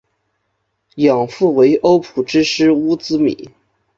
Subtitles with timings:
[0.95, 3.51] 养父为欧普之狮乌兹米。